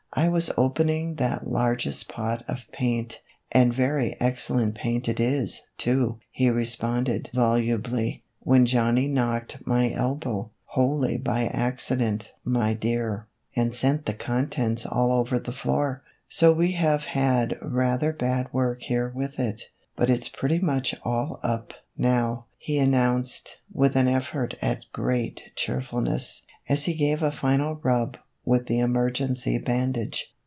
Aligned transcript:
"I 0.21 0.27
was 0.27 0.51
opening 0.57 1.15
that 1.15 1.49
largest 1.49 2.09
pot 2.09 2.43
of 2.45 2.65
paint, 2.73 3.21
and 3.49 3.73
very 3.73 4.19
excellent 4.19 4.75
paint 4.75 5.07
it 5.07 5.21
is, 5.21 5.67
too," 5.77 6.19
he 6.31 6.49
responded 6.49 7.29
volu 7.33 7.81
bly," 7.81 8.21
when 8.41 8.65
Johnny 8.65 9.07
knocked 9.07 9.65
my 9.65 9.89
elbow, 9.93 10.51
wholly 10.65 11.15
by 11.15 11.43
accident, 11.45 12.33
my 12.43 12.73
dear, 12.73 13.27
and 13.55 13.73
sent 13.73 14.05
the 14.05 14.13
contents 14.13 14.85
all 14.85 15.13
over 15.13 15.39
the 15.39 15.53
floor; 15.53 16.03
so 16.27 16.51
we 16.51 16.73
have 16.73 17.05
had 17.05 17.57
rather 17.61 18.11
bad 18.11 18.47
work 18.51 18.81
here 18.81 19.13
with 19.15 19.39
it, 19.39 19.69
but 19.95 20.09
it's 20.09 20.27
pretty 20.27 20.59
much 20.59 20.93
all 21.03 21.39
up, 21.41 21.73
now," 21.97 22.47
he 22.57 22.77
an 22.79 22.91
nounced, 22.91 23.55
with 23.71 23.95
an 23.95 24.09
effort 24.09 24.55
at 24.61 24.83
great 24.91 25.51
cheerfulness, 25.55 26.43
as 26.67 26.83
he 26.83 26.95
gave 26.95 27.23
a 27.23 27.31
final 27.31 27.77
rub 27.81 28.17
with 28.43 28.65
the 28.65 28.79
emergency 28.79 29.59
bandage. 29.59 30.33